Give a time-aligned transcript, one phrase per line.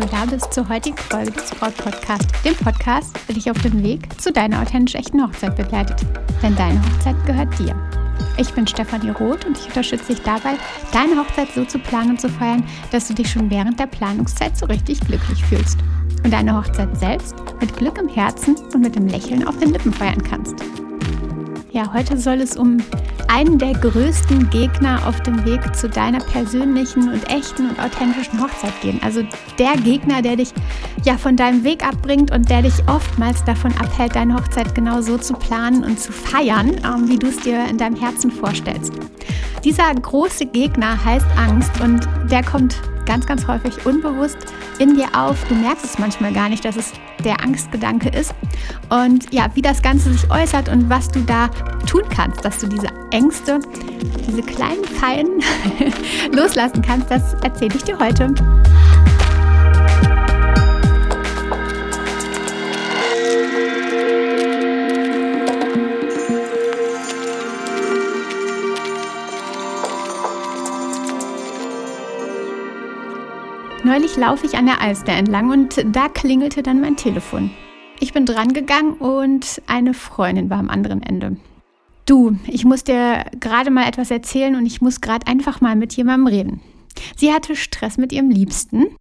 [0.00, 3.82] du da bist zur heutigen Folge des Braut Podcast, dem Podcast, der dich auf dem
[3.82, 6.00] Weg zu deiner authentisch echten Hochzeit begleitet.
[6.42, 7.76] Denn deine Hochzeit gehört dir.
[8.38, 10.54] Ich bin Stefanie Roth und ich unterstütze dich dabei,
[10.92, 14.56] deine Hochzeit so zu planen und zu feiern, dass du dich schon während der Planungszeit
[14.56, 15.78] so richtig glücklich fühlst
[16.24, 19.92] und deine Hochzeit selbst mit Glück im Herzen und mit dem Lächeln auf den Lippen
[19.92, 20.54] feiern kannst.
[21.72, 22.78] Ja, heute soll es um
[23.30, 28.78] einen der größten Gegner auf dem Weg zu deiner persönlichen und echten und authentischen Hochzeit
[28.80, 29.00] gehen.
[29.04, 29.22] Also
[29.58, 30.52] der Gegner, der dich
[31.04, 35.16] ja von deinem Weg abbringt und der dich oftmals davon abhält, deine Hochzeit genau so
[35.16, 38.92] zu planen und zu feiern, ähm, wie du es dir in deinem Herzen vorstellst.
[39.62, 42.80] Dieser große Gegner heißt Angst und der kommt
[43.10, 44.38] ganz, ganz häufig unbewusst
[44.78, 45.42] in dir auf.
[45.48, 46.92] Du merkst es manchmal gar nicht, dass es
[47.24, 48.32] der Angstgedanke ist.
[48.88, 51.48] Und ja, wie das Ganze sich äußert und was du da
[51.88, 53.58] tun kannst, dass du diese Ängste,
[54.28, 55.42] diese kleinen Fallen
[56.32, 58.32] loslassen kannst, das erzähle ich dir heute.
[73.90, 77.50] Neulich laufe ich an der Alster entlang und da klingelte dann mein Telefon.
[77.98, 81.38] Ich bin dran gegangen und eine Freundin war am anderen Ende.
[82.06, 85.92] Du, ich muss dir gerade mal etwas erzählen und ich muss gerade einfach mal mit
[85.94, 86.60] jemandem reden.
[87.16, 88.94] Sie hatte Stress mit ihrem Liebsten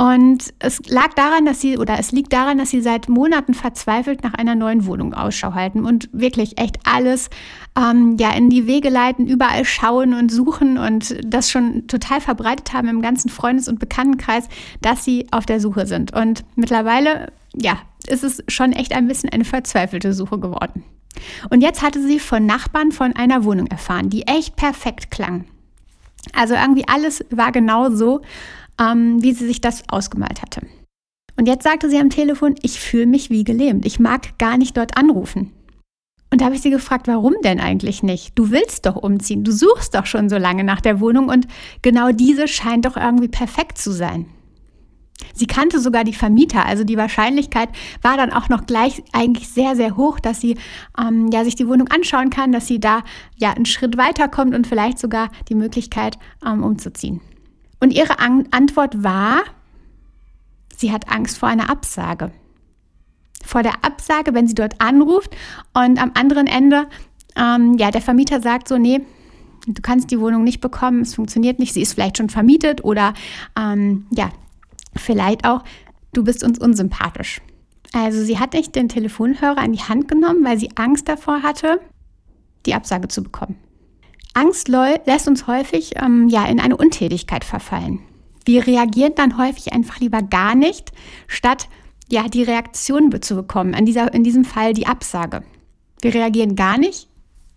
[0.00, 4.22] und es lag daran, dass sie, oder es liegt daran, dass sie seit Monaten verzweifelt
[4.22, 7.28] nach einer neuen Wohnung Ausschau halten und wirklich echt alles
[7.76, 12.72] ähm, ja, in die Wege leiten, überall schauen und suchen und das schon total verbreitet
[12.72, 14.48] haben im ganzen Freundes- und Bekanntenkreis,
[14.80, 16.14] dass sie auf der Suche sind.
[16.14, 20.82] Und mittlerweile, ja, ist es schon echt ein bisschen eine verzweifelte Suche geworden.
[21.50, 25.44] Und jetzt hatte sie von Nachbarn von einer Wohnung erfahren, die echt perfekt klang.
[26.32, 28.22] Also irgendwie alles war genau so
[28.80, 30.66] ähm, wie sie sich das ausgemalt hatte.
[31.36, 33.86] Und jetzt sagte sie am Telefon, ich fühle mich wie gelähmt.
[33.86, 35.52] Ich mag gar nicht dort anrufen.
[36.32, 38.38] Und da habe ich sie gefragt, warum denn eigentlich nicht?
[38.38, 41.48] Du willst doch umziehen, du suchst doch schon so lange nach der Wohnung und
[41.82, 44.26] genau diese scheint doch irgendwie perfekt zu sein.
[45.34, 47.68] Sie kannte sogar die Vermieter, also die Wahrscheinlichkeit
[48.00, 50.56] war dann auch noch gleich eigentlich sehr, sehr hoch, dass sie
[50.98, 53.02] ähm, ja, sich die Wohnung anschauen kann, dass sie da
[53.36, 57.20] ja einen Schritt weiterkommt und vielleicht sogar die Möglichkeit ähm, umzuziehen.
[57.80, 59.42] Und ihre An Antwort war,
[60.76, 62.30] sie hat Angst vor einer Absage.
[63.42, 65.34] Vor der Absage, wenn sie dort anruft
[65.72, 66.86] und am anderen Ende,
[67.36, 69.00] ähm, ja, der Vermieter sagt so, nee,
[69.66, 73.14] du kannst die Wohnung nicht bekommen, es funktioniert nicht, sie ist vielleicht schon vermietet oder
[73.58, 74.30] ähm, ja,
[74.94, 75.64] vielleicht auch,
[76.12, 77.40] du bist uns unsympathisch.
[77.92, 81.80] Also sie hat nicht den Telefonhörer in die Hand genommen, weil sie Angst davor hatte,
[82.66, 83.56] die Absage zu bekommen.
[84.34, 88.00] Angst lässt uns häufig ähm, ja, in eine Untätigkeit verfallen.
[88.44, 90.92] Wir reagieren dann häufig einfach lieber gar nicht,
[91.26, 91.68] statt
[92.08, 93.74] ja, die Reaktion zu bekommen.
[93.74, 95.42] In, dieser, in diesem Fall die Absage.
[96.00, 97.08] Wir reagieren gar nicht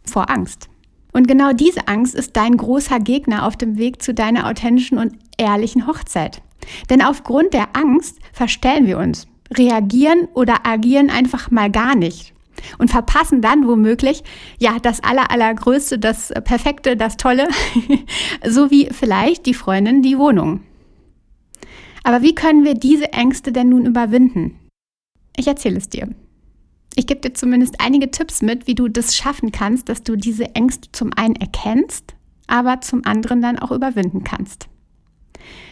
[0.05, 0.69] vor Angst.
[1.11, 5.17] Und genau diese Angst ist dein großer Gegner auf dem Weg zu deiner authentischen und
[5.37, 6.41] ehrlichen Hochzeit.
[6.89, 12.32] Denn aufgrund der Angst verstellen wir uns, reagieren oder agieren einfach mal gar nicht
[12.77, 14.23] und verpassen dann womöglich
[14.59, 17.47] ja das aller allergrößte, das perfekte, das tolle,
[18.47, 20.61] so wie vielleicht die Freundin die Wohnung.
[22.03, 24.59] Aber wie können wir diese Ängste denn nun überwinden?
[25.35, 26.09] Ich erzähle es dir.
[26.95, 30.53] Ich gebe dir zumindest einige Tipps mit, wie du das schaffen kannst, dass du diese
[30.53, 32.13] Ängste zum einen erkennst,
[32.45, 34.67] aber zum anderen dann auch überwinden kannst.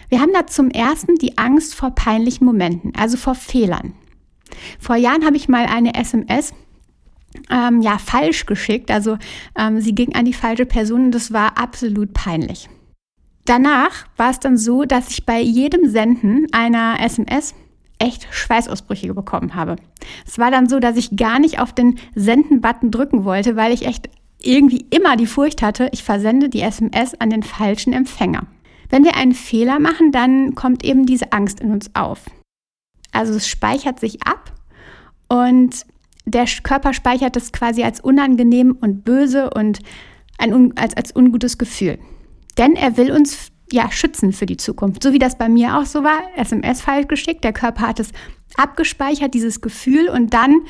[0.09, 3.94] Wir haben da zum ersten die Angst vor peinlichen Momenten, also vor Fehlern.
[4.80, 6.53] Vor Jahren habe ich mal eine SMS
[7.50, 8.92] ähm, ja, falsch geschickt.
[8.92, 9.18] Also
[9.57, 12.69] ähm, sie ging an die falsche Person und das war absolut peinlich.
[13.45, 17.56] Danach war es dann so, dass ich bei jedem Senden einer SMS
[18.00, 19.75] echt Schweißausbrüche bekommen habe.
[20.25, 23.86] Es war dann so, dass ich gar nicht auf den Senden-Button drücken wollte, weil ich
[23.86, 24.10] echt
[24.42, 28.48] irgendwie immer die Furcht hatte, ich versende die SMS an den falschen Empfänger.
[28.89, 32.25] Wenn wir einen Fehler machen, dann kommt eben diese Angst in uns auf.
[33.12, 34.51] Also es speichert sich ab
[35.28, 35.86] und
[36.25, 39.79] der Körper speichert das quasi als unangenehm und böse und
[40.38, 42.00] ein, als, als ungutes Gefühl.
[42.57, 45.03] Denn er will uns ja schützen für die Zukunft.
[45.03, 48.12] So wie das bei mir auch so war, SMS falsch geschickt, der Körper hat es
[48.56, 50.62] abgespeichert, dieses Gefühl, und dann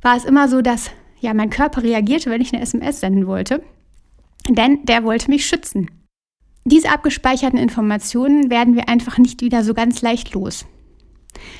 [0.00, 0.90] war es immer so, dass
[1.20, 3.62] ja mein Körper reagierte, wenn ich eine SMS senden wollte.
[4.48, 5.90] Denn der wollte mich schützen.
[6.64, 10.66] Diese abgespeicherten Informationen werden wir einfach nicht wieder so ganz leicht los.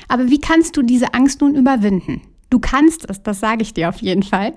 [0.07, 2.21] Aber wie kannst du diese Angst nun überwinden?
[2.55, 4.55] Du kannst es, das sage ich dir auf jeden Fall.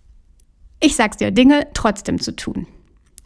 [0.79, 2.69] Ich sag's dir, Dinge trotzdem zu tun.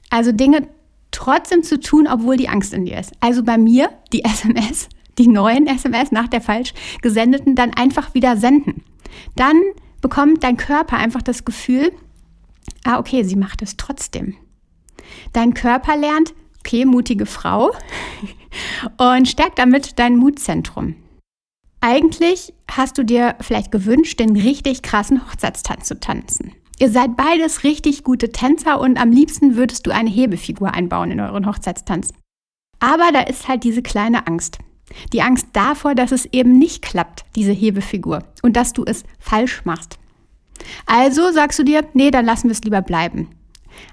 [0.08, 0.66] Also Dinge
[1.10, 3.12] trotzdem zu tun, obwohl die Angst in dir ist.
[3.20, 4.88] Also bei mir die SMS
[5.18, 6.72] die neuen SMS nach der falsch
[7.02, 8.82] gesendeten dann einfach wieder senden.
[9.36, 9.60] Dann
[10.00, 11.92] bekommt dein Körper einfach das Gefühl,
[12.82, 14.36] ah, okay, sie macht es trotzdem.
[15.34, 17.72] Dein Körper lernt, okay, mutige Frau
[18.96, 20.94] und stärkt damit dein Mutzentrum.
[21.84, 26.52] Eigentlich hast du dir vielleicht gewünscht, den richtig krassen Hochzeitstanz zu tanzen.
[26.78, 31.18] Ihr seid beides richtig gute Tänzer und am liebsten würdest du eine Hebefigur einbauen in
[31.18, 32.14] euren Hochzeitstanz.
[32.78, 34.58] Aber da ist halt diese kleine Angst.
[35.12, 39.64] Die Angst davor, dass es eben nicht klappt, diese Hebefigur, und dass du es falsch
[39.64, 39.98] machst.
[40.86, 43.30] Also sagst du dir, nee, dann lassen wir es lieber bleiben.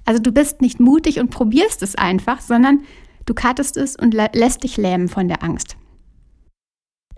[0.06, 2.84] Also du bist nicht mutig und probierst es einfach, sondern
[3.26, 5.76] du kattest es und lässt dich lähmen von der Angst.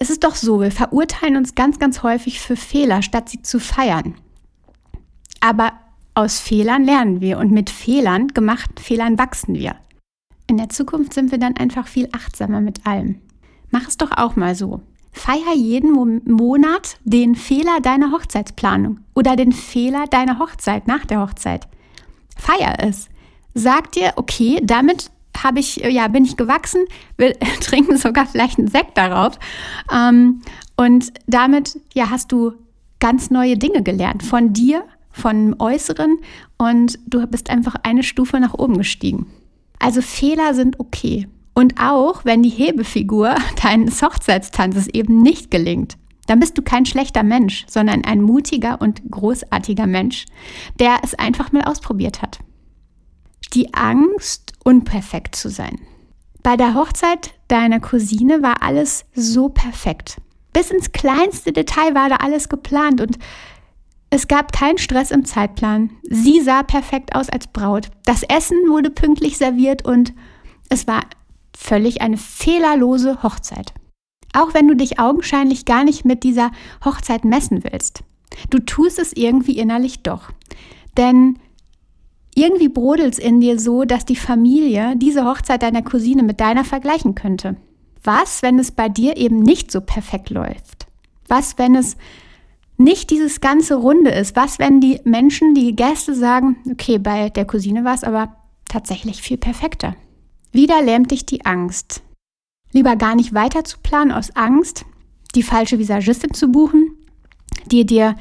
[0.01, 3.59] Es ist doch so, wir verurteilen uns ganz, ganz häufig für Fehler, statt sie zu
[3.59, 4.15] feiern.
[5.41, 5.73] Aber
[6.15, 9.75] aus Fehlern lernen wir und mit Fehlern, gemachten Fehlern wachsen wir.
[10.47, 13.21] In der Zukunft sind wir dann einfach viel achtsamer mit allem.
[13.69, 14.81] Mach es doch auch mal so.
[15.11, 15.93] Feier jeden
[16.25, 21.67] Monat den Fehler deiner Hochzeitsplanung oder den Fehler deiner Hochzeit nach der Hochzeit.
[22.35, 23.07] Feier es.
[23.53, 26.85] Sag dir, okay, damit habe ich, ja, bin ich gewachsen,
[27.17, 29.39] will trinken sogar vielleicht einen Sekt darauf.
[29.93, 30.41] Ähm,
[30.75, 32.53] und damit, ja, hast du
[32.99, 36.17] ganz neue Dinge gelernt von dir, von Äußeren
[36.57, 39.27] und du bist einfach eine Stufe nach oben gestiegen.
[39.79, 41.27] Also Fehler sind okay.
[41.53, 45.97] Und auch wenn die Hebefigur deines Hochzeitstanzes eben nicht gelingt,
[46.27, 50.25] dann bist du kein schlechter Mensch, sondern ein mutiger und großartiger Mensch,
[50.79, 52.39] der es einfach mal ausprobiert hat.
[53.53, 55.79] Die Angst, unperfekt zu sein.
[56.43, 60.21] Bei der Hochzeit deiner Cousine war alles so perfekt.
[60.53, 63.17] Bis ins kleinste Detail war da alles geplant und
[64.09, 65.91] es gab keinen Stress im Zeitplan.
[66.03, 67.89] Sie sah perfekt aus als Braut.
[68.05, 70.13] Das Essen wurde pünktlich serviert und
[70.69, 71.01] es war
[71.55, 73.73] völlig eine fehlerlose Hochzeit.
[74.33, 76.51] Auch wenn du dich augenscheinlich gar nicht mit dieser
[76.83, 78.03] Hochzeit messen willst.
[78.49, 80.31] Du tust es irgendwie innerlich doch.
[80.97, 81.39] Denn
[82.35, 86.63] irgendwie brodelt es in dir so, dass die Familie diese Hochzeit deiner Cousine mit deiner
[86.63, 87.57] vergleichen könnte.
[88.03, 90.87] Was, wenn es bei dir eben nicht so perfekt läuft?
[91.27, 91.97] Was, wenn es
[92.77, 94.35] nicht dieses ganze Runde ist?
[94.35, 98.35] Was, wenn die Menschen, die Gäste sagen, okay, bei der Cousine war es aber
[98.67, 99.95] tatsächlich viel perfekter?
[100.51, 102.01] Wieder lähmt dich die Angst.
[102.71, 104.85] Lieber gar nicht weiter zu planen aus Angst,
[105.35, 106.97] die falsche Visagistin zu buchen,
[107.65, 108.15] die dir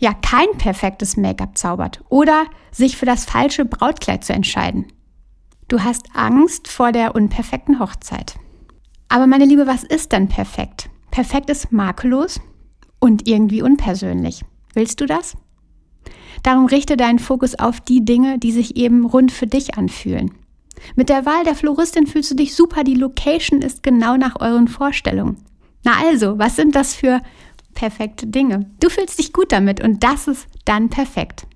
[0.00, 4.86] ja kein perfektes Make-up zaubert oder sich für das falsche Brautkleid zu entscheiden.
[5.68, 8.34] Du hast Angst vor der unperfekten Hochzeit.
[9.08, 10.90] Aber meine Liebe, was ist denn perfekt?
[11.10, 12.40] Perfekt ist makellos
[12.98, 14.42] und irgendwie unpersönlich.
[14.74, 15.36] Willst du das?
[16.42, 20.32] Darum richte deinen Fokus auf die Dinge, die sich eben rund für dich anfühlen.
[20.96, 24.68] Mit der Wahl der Floristin fühlst du dich super, die Location ist genau nach euren
[24.68, 25.36] Vorstellungen.
[25.84, 27.20] Na also, was sind das für
[27.74, 28.70] perfekte Dinge?
[28.80, 31.46] Du fühlst dich gut damit und das ist dann perfekt.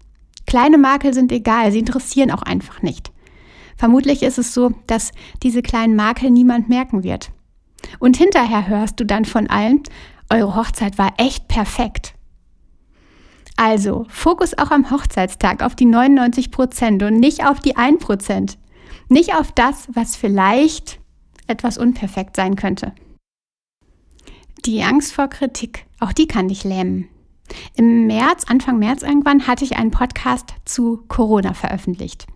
[0.46, 3.12] Kleine Makel sind egal, sie interessieren auch einfach nicht.
[3.77, 5.12] Vermutlich ist es so, dass
[5.43, 7.31] diese kleinen Makel niemand merken wird.
[7.98, 9.82] Und hinterher hörst du dann von allen,
[10.31, 12.15] eure Hochzeit war echt perfekt.
[13.56, 18.58] Also, Fokus auch am Hochzeitstag auf die 99 Prozent und nicht auf die 1 Prozent.
[19.08, 20.98] Nicht auf das, was vielleicht
[21.46, 22.93] etwas unperfekt sein könnte.
[24.65, 27.08] Die Angst vor Kritik, auch die kann dich lähmen.
[27.77, 32.27] Im März, Anfang März irgendwann, hatte ich einen Podcast zu Corona veröffentlicht.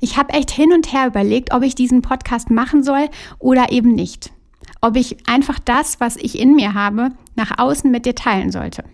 [0.00, 3.94] Ich habe echt hin und her überlegt, ob ich diesen Podcast machen soll oder eben
[3.94, 4.32] nicht.
[4.80, 8.84] Ob ich einfach das, was ich in mir habe, nach außen mit dir teilen sollte.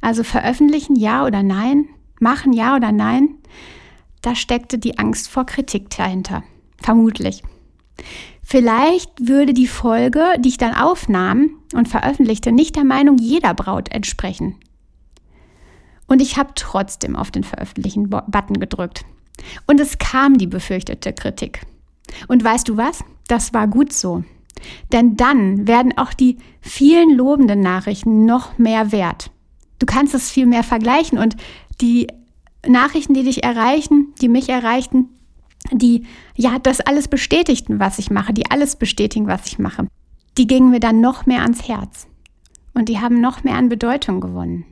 [0.00, 1.88] Also veröffentlichen ja oder nein,
[2.20, 3.38] machen ja oder nein
[4.24, 6.42] da steckte die Angst vor Kritik dahinter.
[6.80, 7.42] Vermutlich.
[8.42, 13.90] Vielleicht würde die Folge, die ich dann aufnahm und veröffentlichte, nicht der Meinung jeder Braut
[13.90, 14.56] entsprechen.
[16.06, 19.04] Und ich habe trotzdem auf den Veröffentlichen-Button gedrückt.
[19.66, 21.62] Und es kam die befürchtete Kritik.
[22.28, 23.02] Und weißt du was?
[23.26, 24.22] Das war gut so.
[24.92, 29.30] Denn dann werden auch die vielen lobenden Nachrichten noch mehr wert.
[29.78, 31.36] Du kannst es viel mehr vergleichen und
[31.80, 32.06] die
[32.66, 35.08] Nachrichten, die dich erreichen, die mich erreichten,
[35.72, 39.86] die ja das alles bestätigten, was ich mache, die alles bestätigen, was ich mache,
[40.36, 42.06] die gingen mir dann noch mehr ans Herz.
[42.74, 44.64] Und die haben noch mehr an Bedeutung gewonnen.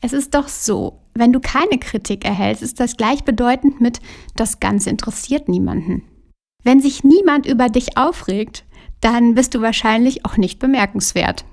[0.00, 4.00] Es ist doch so, wenn du keine Kritik erhältst, ist das gleichbedeutend mit,
[4.36, 6.02] das Ganze interessiert niemanden.
[6.62, 8.64] Wenn sich niemand über dich aufregt,
[9.00, 11.44] dann bist du wahrscheinlich auch nicht bemerkenswert.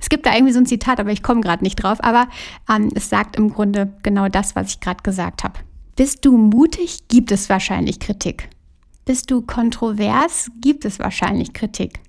[0.00, 2.02] Es gibt da irgendwie so ein Zitat, aber ich komme gerade nicht drauf.
[2.02, 2.28] Aber
[2.68, 5.60] ähm, es sagt im Grunde genau das, was ich gerade gesagt habe.
[5.96, 8.50] Bist du mutig, gibt es wahrscheinlich Kritik.
[9.04, 12.00] Bist du kontrovers, gibt es wahrscheinlich Kritik.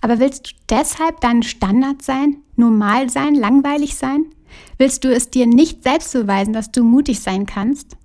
[0.00, 4.26] Aber willst du deshalb dein Standard sein, normal sein, langweilig sein?
[4.78, 7.96] Willst du es dir nicht selbst beweisen, dass du mutig sein kannst?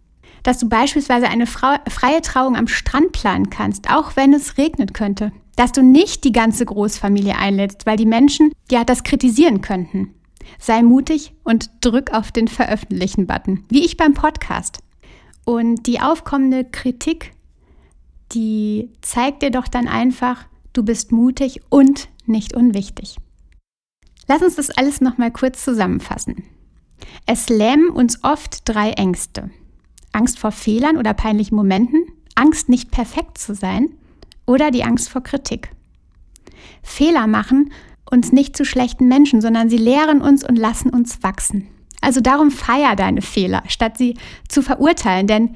[0.43, 5.31] Dass du beispielsweise eine freie Trauung am Strand planen kannst, auch wenn es regnet könnte?
[5.55, 10.13] Dass du nicht die ganze Großfamilie einlädst, weil die Menschen ja das kritisieren könnten?
[10.59, 14.79] Sei mutig und drück auf den Veröffentlichen-Button, wie ich beim Podcast.
[15.45, 17.31] Und die aufkommende Kritik,
[18.31, 20.45] die zeigt dir doch dann einfach,
[20.77, 23.17] du bist mutig und nicht unwichtig.
[24.27, 26.43] Lass uns das alles nochmal kurz zusammenfassen.
[27.25, 29.49] Es lähmen uns oft drei Ängste.
[30.11, 32.05] Angst vor Fehlern oder peinlichen Momenten,
[32.35, 33.89] Angst nicht perfekt zu sein
[34.45, 35.69] oder die Angst vor Kritik.
[36.81, 37.71] Fehler machen
[38.09, 41.67] uns nicht zu schlechten Menschen, sondern sie lehren uns und lassen uns wachsen.
[42.01, 44.15] Also darum feier deine Fehler, statt sie
[44.47, 45.55] zu verurteilen, denn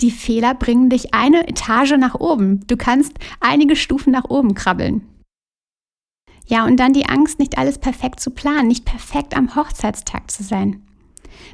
[0.00, 2.66] die Fehler bringen dich eine Etage nach oben.
[2.66, 5.08] Du kannst einige Stufen nach oben krabbeln.
[6.46, 10.42] Ja, und dann die Angst, nicht alles perfekt zu planen, nicht perfekt am Hochzeitstag zu
[10.42, 10.82] sein.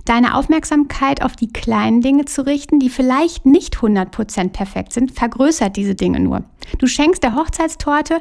[0.04, 5.76] Deine Aufmerksamkeit auf die kleinen Dinge zu richten, die vielleicht nicht 100% perfekt sind, vergrößert
[5.76, 6.44] diese Dinge nur.
[6.78, 8.20] Du schenkst der Hochzeitstorte,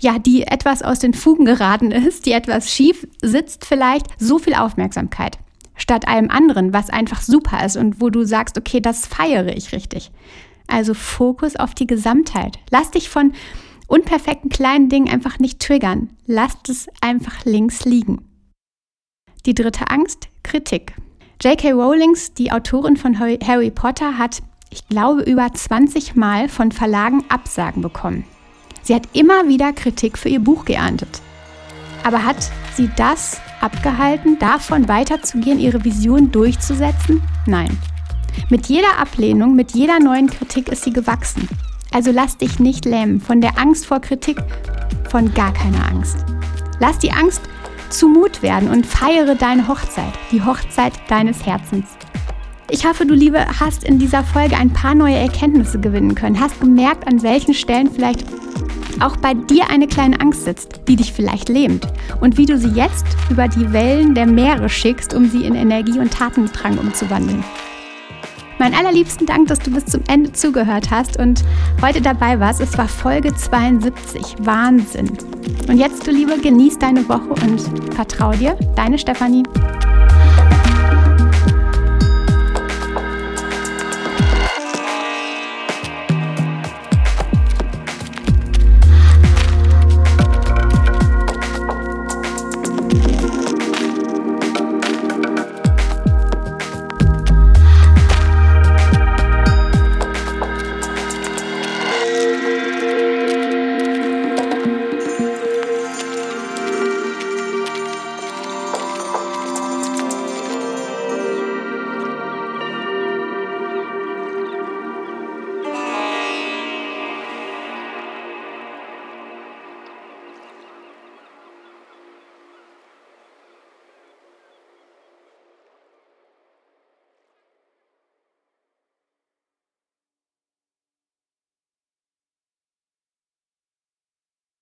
[0.00, 4.54] ja, die etwas aus den Fugen geraten ist, die etwas schief sitzt vielleicht, so viel
[4.54, 5.38] Aufmerksamkeit
[5.76, 9.72] statt allem anderen, was einfach super ist und wo du sagst, okay, das feiere ich
[9.72, 10.10] richtig.
[10.66, 12.58] Also Fokus auf die Gesamtheit.
[12.70, 13.32] Lass dich von
[13.86, 16.10] unperfekten kleinen Dingen einfach nicht triggern.
[16.26, 18.28] Lass es einfach links liegen.
[19.46, 20.94] Die dritte Angst, Kritik.
[21.42, 21.72] J.K.
[21.72, 27.82] Rowlings, die Autorin von Harry Potter, hat, ich glaube, über 20 Mal von Verlagen Absagen
[27.82, 28.24] bekommen.
[28.82, 31.20] Sie hat immer wieder Kritik für ihr Buch geerntet.
[32.04, 37.22] Aber hat sie das abgehalten, davon weiterzugehen, ihre Vision durchzusetzen?
[37.46, 37.76] Nein.
[38.50, 41.48] Mit jeder Ablehnung, mit jeder neuen Kritik ist sie gewachsen.
[41.92, 44.36] Also lass dich nicht lähmen von der Angst vor Kritik,
[45.08, 46.24] von gar keiner Angst.
[46.78, 47.40] Lass die Angst
[47.88, 51.86] zu Mut werden und feiere deine Hochzeit, die Hochzeit deines Herzens.
[52.70, 56.60] Ich hoffe, du Liebe hast in dieser Folge ein paar neue Erkenntnisse gewinnen können, hast
[56.60, 58.24] gemerkt, an welchen Stellen vielleicht
[59.02, 61.86] auch bei dir eine kleine Angst sitzt, die dich vielleicht lähmt
[62.20, 65.98] und wie du sie jetzt über die Wellen der Meere schickst, um sie in Energie
[65.98, 67.44] und Tatendrang umzuwandeln.
[68.58, 71.44] Mein allerliebsten Dank, dass du bis zum Ende zugehört hast und
[71.82, 72.60] heute dabei warst.
[72.60, 74.36] Es war Folge 72.
[74.40, 75.10] Wahnsinn.
[75.68, 77.60] Und jetzt, du Liebe, genieß deine Woche und
[77.94, 78.56] vertrau dir.
[78.76, 79.42] Deine Stefanie.